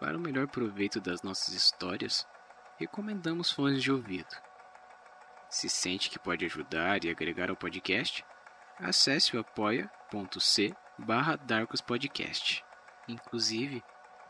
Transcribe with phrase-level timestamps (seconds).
[0.00, 2.26] Para o melhor proveito das nossas histórias,
[2.78, 4.28] recomendamos fones de ouvido.
[5.50, 8.24] Se sente que pode ajudar e agregar ao podcast,
[8.78, 11.38] acesse o apoia.c barra.
[13.08, 13.82] Inclusive,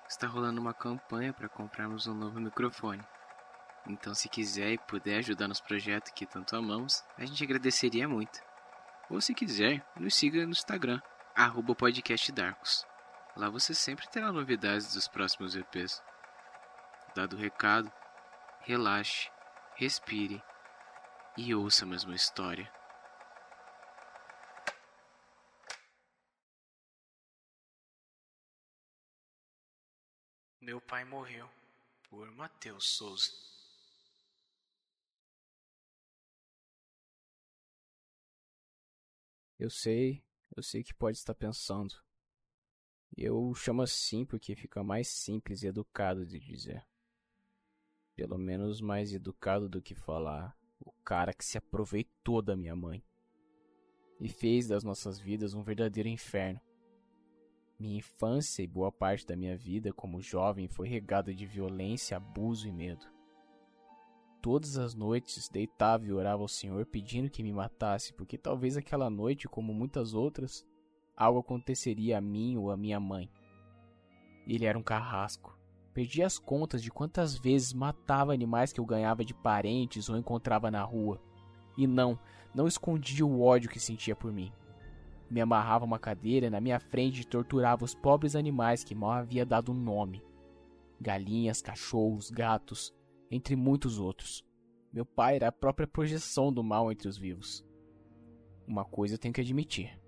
[0.09, 3.03] está rolando uma campanha para comprarmos um novo microfone.
[3.87, 8.41] Então, se quiser e puder ajudar nos projetos que tanto amamos, a gente agradeceria muito.
[9.11, 11.01] Ou se quiser, nos siga no Instagram,
[11.35, 12.88] arroba podcastdarkos.
[13.39, 16.03] Lá você sempre terá novidades dos próximos EPs.
[17.15, 17.89] Dado o recado,
[18.63, 19.31] relaxe,
[19.77, 20.43] respire
[21.37, 22.69] e ouça a mesma história.
[30.61, 31.49] Meu pai morreu
[32.11, 33.31] por Matheus Souza.
[39.57, 40.25] Eu sei,
[40.57, 42.08] eu sei que pode estar pensando.
[43.17, 46.87] Eu chamo assim porque fica mais simples e educado de dizer.
[48.15, 53.03] Pelo menos mais educado do que falar o cara que se aproveitou da minha mãe
[54.21, 56.61] e fez das nossas vidas um verdadeiro inferno.
[57.79, 62.67] Minha infância e boa parte da minha vida como jovem foi regada de violência, abuso
[62.67, 63.07] e medo.
[64.43, 69.11] Todas as noites deitava e orava ao Senhor pedindo que me matasse, porque talvez aquela
[69.11, 70.67] noite, como muitas outras,
[71.19, 73.29] algo aconteceria a mim ou a minha mãe.
[74.47, 75.59] Ele era um carrasco.
[75.93, 80.71] Perdi as contas de quantas vezes matava animais que eu ganhava de parentes ou encontrava
[80.71, 81.21] na rua.
[81.77, 82.17] E não,
[82.55, 84.53] não escondia o ódio que sentia por mim.
[85.29, 89.45] Me amarrava uma cadeira na minha frente e torturava os pobres animais que mal havia
[89.45, 90.23] dado um nome.
[91.01, 92.95] Galinhas, cachorros, gatos,
[93.29, 94.45] entre muitos outros.
[94.93, 97.65] Meu pai era a própria projeção do mal entre os vivos.
[98.67, 99.99] Uma coisa eu tenho que admitir.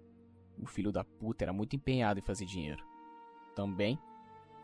[0.61, 2.85] O filho da puta era muito empenhado em fazer dinheiro.
[3.55, 3.99] Também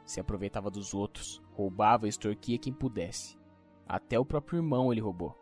[0.05, 3.39] se aproveitava dos outros, roubava e extorquia quem pudesse.
[3.89, 5.37] Até o próprio irmão ele roubou.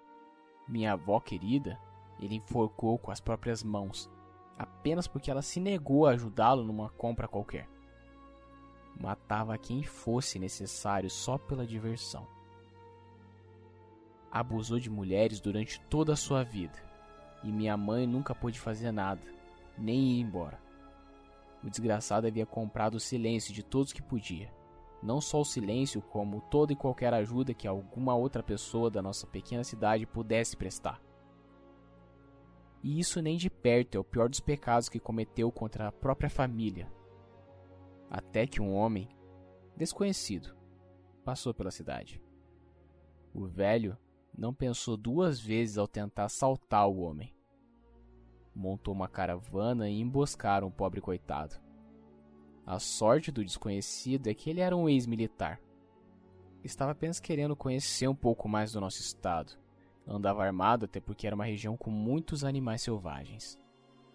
[0.69, 1.78] Minha avó querida,
[2.19, 4.10] ele enforcou com as próprias mãos,
[4.59, 7.69] apenas porque ela se negou a ajudá-lo numa compra qualquer.
[8.98, 12.26] Matava quem fosse necessário só pela diversão
[14.34, 16.76] abusou de mulheres durante toda a sua vida,
[17.44, 19.22] e minha mãe nunca pôde fazer nada,
[19.78, 20.58] nem ir embora.
[21.62, 24.52] O desgraçado havia comprado o silêncio de todos que podia.
[25.02, 29.26] Não só o silêncio, como toda e qualquer ajuda que alguma outra pessoa da nossa
[29.26, 31.00] pequena cidade pudesse prestar.
[32.82, 36.28] E isso nem de perto é o pior dos pecados que cometeu contra a própria
[36.28, 36.91] família.
[38.10, 39.08] Até que um homem,
[39.74, 40.54] desconhecido,
[41.24, 42.22] passou pela cidade.
[43.32, 43.96] O velho
[44.36, 47.34] não pensou duas vezes ao tentar assaltar o homem.
[48.54, 51.56] Montou uma caravana e emboscaram o pobre coitado.
[52.66, 55.60] A sorte do desconhecido é que ele era um ex-militar.
[56.62, 59.59] Estava apenas querendo conhecer um pouco mais do nosso estado.
[60.06, 63.59] Andava armado até porque era uma região com muitos animais selvagens.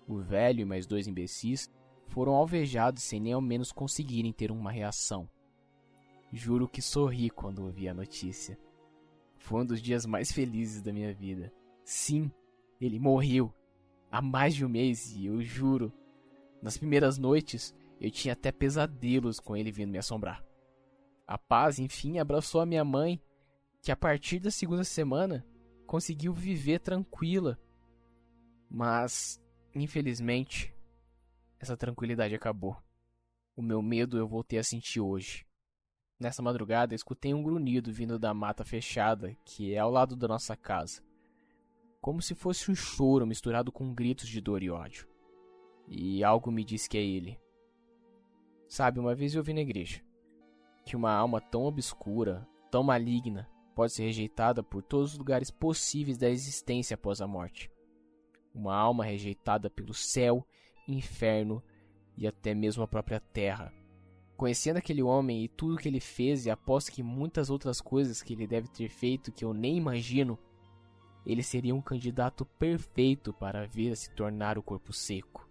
[0.07, 1.69] O velho e mais dois imbecis
[2.07, 5.29] foram alvejados sem nem ao menos conseguirem ter uma reação.
[6.31, 8.57] Juro que sorri quando ouvi a notícia.
[9.37, 11.51] Foi um dos dias mais felizes da minha vida.
[11.83, 12.31] Sim,
[12.81, 13.53] ele morreu
[14.11, 15.93] há mais de um mês e eu juro,
[16.61, 20.43] nas primeiras noites eu tinha até pesadelos com ele vindo me assombrar.
[21.27, 23.21] A paz, enfim, abraçou a minha mãe,
[23.81, 25.45] que a partir da segunda semana
[25.85, 27.59] conseguiu viver tranquila.
[28.69, 29.41] Mas,
[29.75, 30.73] infelizmente,
[31.59, 32.77] essa tranquilidade acabou.
[33.55, 35.45] O meu medo eu voltei a sentir hoje.
[36.19, 40.55] Nessa madrugada, escutei um grunhido vindo da mata fechada, que é ao lado da nossa
[40.55, 41.01] casa.
[42.01, 45.07] Como se fosse um choro misturado com gritos de dor e ódio.
[45.87, 47.39] E algo me disse que é ele.
[48.67, 50.01] Sabe, uma vez eu vi na igreja
[50.89, 56.17] que uma alma tão obscura, tão maligna, pode ser rejeitada por todos os lugares possíveis
[56.17, 57.69] da existência após a morte.
[58.55, 60.43] Uma alma rejeitada pelo céu,
[60.87, 61.63] inferno
[62.17, 63.71] e até mesmo a própria terra.
[64.35, 68.33] Conhecendo aquele homem e tudo que ele fez, e aposto que muitas outras coisas que
[68.33, 70.39] ele deve ter feito que eu nem imagino,
[71.31, 75.47] ele seria um candidato perfeito para vir a se tornar o corpo seco.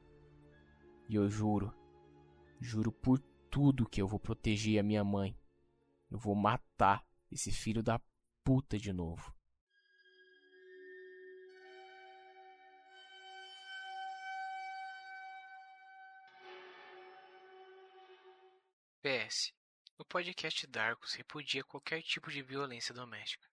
[1.09, 1.73] E eu juro,
[2.61, 5.39] juro por tudo que eu vou proteger a minha mãe.
[6.11, 8.01] Eu vou matar esse filho da
[8.43, 9.33] puta de novo.
[19.01, 19.55] PS.
[19.97, 23.49] O podcast Darkus repudia qualquer tipo de violência doméstica.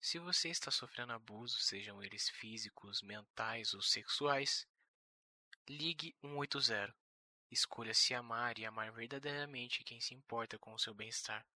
[0.00, 4.66] Se você está sofrendo abuso, sejam eles físicos, mentais ou sexuais,
[5.68, 6.96] ligue 180.
[7.50, 11.46] Escolha se amar e amar verdadeiramente quem se importa com o seu bem-estar.